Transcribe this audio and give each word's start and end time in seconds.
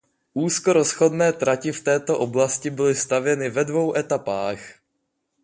Úzkorozchodné 0.33 1.33
trati 1.33 1.71
v 1.71 1.79
této 1.83 2.19
oblasti 2.19 2.69
byly 2.69 2.95
stavěny 2.95 3.49
ve 3.49 3.65
dvou 3.65 3.97
etapách. 3.97 4.59